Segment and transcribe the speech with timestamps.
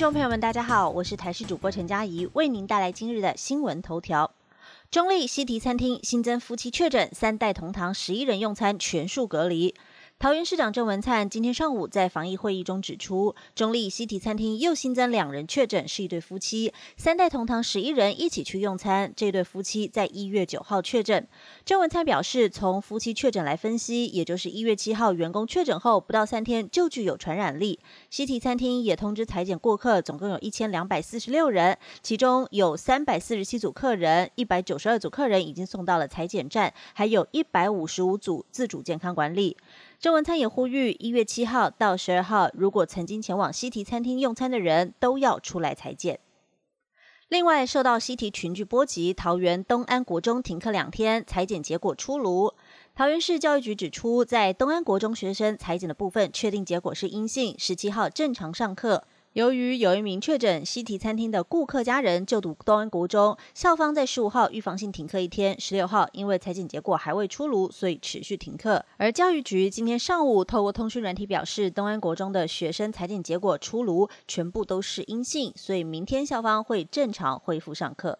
[0.00, 4.30] 众朋友们，大家好，我是台视主播陈佳怡，为您带来今日的新闻头条。
[4.90, 9.74] 中立西提餐厅新增夫妻确诊，三代同堂十一人用餐全数隔离。
[10.20, 19.10] 桃园市长郑文灿今天上午在防疫会议中指出，中立西提餐厅又新增两人确诊，是一对夫妻，三代同堂十一人一起去用餐。
[19.16, 21.26] 这对夫妻在一月九号确诊。
[21.64, 27.80] 郑文灿表示，从夫妻确诊来分析，也就是一月七号员工确诊后不到三天就具有传染力。
[28.10, 39.56] 西提餐厅也通知裁剪过客，总共有一千两百四十六人，其中有三百四十七组客人，一百九十二组客人已经送到了裁剪站，还有一百五十五组自主健康管理。
[40.00, 46.20] 郑文灿也呼吁，一月七号到十二号，如果曾经前往西提餐厅用餐的人，都要出来裁剪。
[47.28, 52.54] 另外，受到西提群聚波及，桃园东安国中停课两天，裁剪结果出炉。
[52.94, 59.04] 桃园市教育局指出，在东安国中学生裁剪的部分，确定结果是阴性，十七号正常上课。
[59.34, 68.84] 由于有一名确诊西提餐厅的顾客家人就读东安国中，校方在十五号预防性停课一天，十六号因为裁剪结果还未出炉，所以持续停课。
[68.96, 78.18] 而教育局今天上午透过通讯软体表示，东安国中的学生裁剪结果出炉，全部都是阴性，所以明天校方会正常恢复上课。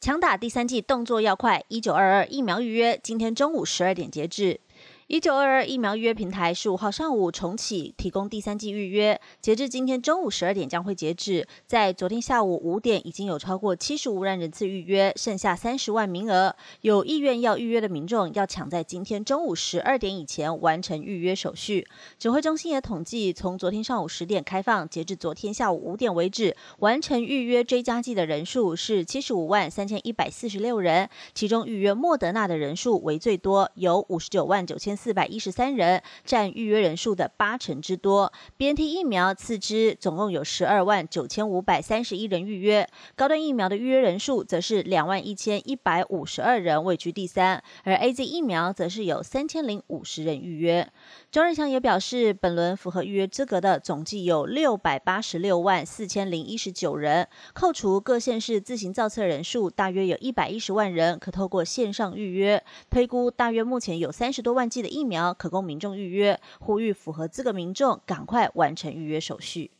[0.00, 4.60] 强打第三季动作要快，一九二二疫苗预约今天中午十二点截止。
[5.06, 11.46] 一九二二疫苗预约平台十五号上午重启提供第三季预约，截至今天中午十二点将会截止。
[11.66, 16.56] 在昨天下午五点已经有超过七十五万人次预约，剩下三十万名额。
[16.80, 21.86] 有意愿要预约的民众要抢在今天中午十二点以前完成预约手续。
[22.18, 34.93] 指挥中心也统计，从昨天上午十点开放，截至昨天下午五点为止，完成预约追加剂的人数是七十五万三千一百四十六人，其中预约莫德纳的人数为最多，有五十九万九千。
[34.96, 38.32] 四百一十三人，占预约人数的八成之多。
[38.56, 42.86] BNT 疫苗次之，总共有十二万九千五百三十一人预约。
[43.16, 47.62] 高端疫苗的预约人数则是两万一千一百五十二人，位居第三。
[47.82, 50.88] 而 AZ 疫苗则是有三千零五十人预约。
[51.32, 62.62] 庄仁强也表示，本轮符合预约资格的总计有六百八十六万四千零一十九人，扣除各县市自行造册人数，大约有一百一十万人可透过线上预约。
[62.90, 64.83] 推估大约目前有三十多万剂。
[64.88, 69.70] 疫苗可供民众预约，呼吁符合资格民众赶快完成预约手续。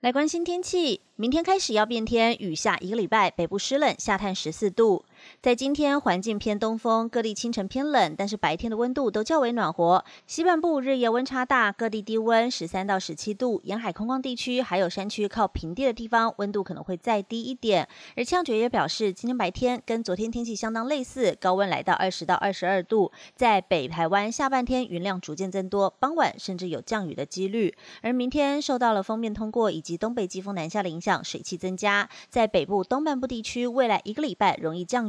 [0.00, 5.04] 来关心天气，明天开始要变天，雨下一个礼拜，北部湿冷，下探十四度。
[5.40, 10.04] 在今天，环境偏东风，各地清晨偏冷，但是白天的温度都较为暖和。
[10.26, 17.88] 西半部日夜温差大，各地低温十三到十七度，沿海空旷地区还有山区靠平地的地方，温度可能会再低一点。
[18.16, 23.10] 而气象局也表示，今天白天跟昨天天气相当类似，高温来到二十到二十二度。
[23.34, 27.74] 在北台湾下半天云量逐渐增多，傍晚甚至有降雨的几率。
[28.02, 35.08] 而明天受到了锋面通过以及东北季风南下的影响，水汽增加，在北部东半部地区未来一个礼拜容易降。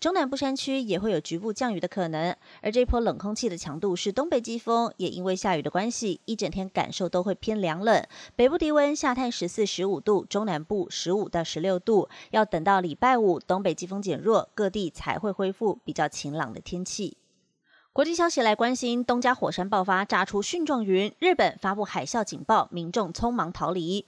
[0.00, 8.04] 中南部山区也会有局部降雨的可能，而这波冷空气的强度是东北季风，也因为下雨的关系，一整天感受都会偏凉冷。
[8.34, 17.16] 北部低温下探十四、十五度，中南部十五到十六度，要等到礼拜五东北季风减弱，各地才会恢复比较晴朗的天气。
[17.92, 24.04] 国际消息来关心，东加火山爆发，炸出蕈状云，日本发布海啸警报，民众匆忙逃离。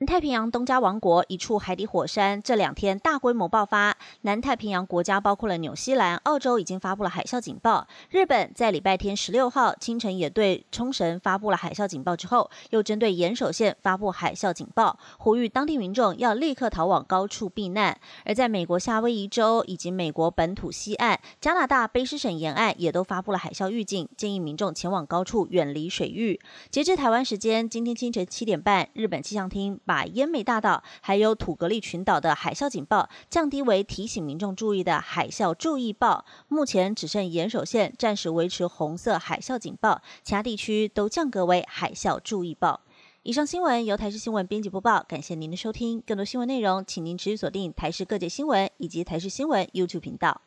[0.00, 7.86] 太平洋东加王国一处海底火山这两天大规模爆发，南太平洋国家包括了纽西兰、澳洲已经发布了海啸警报。
[8.10, 17.96] 日本在礼拜天十六号清晨也对冲绳发布了海啸警报之后，又针对岩手县发布海啸警报，呼吁当地民众要立刻逃往高处避难。
[18.24, 26.40] 而在美国夏威夷州以及美国本土西岸、加拿大卑诗省沿岸也都发布了海啸预警，建议民众前往高处远离水域。
[26.68, 42.80] 截至台湾时间今天清晨七点半，日本气象厅把奄美大岛还有土格利群岛的海啸警报降低为提醒民众注意的海啸注意报，目前只剩岩手县暂时维持红色海啸警报，其他地区都降格为海啸注意报。
[43.22, 46.02] 以上新闻由台视新闻编辑播报，感谢您的收听。
[46.06, 50.42] 更多新闻内容，请您持续锁定台视各界新闻以及台视新闻 YouTube 频道。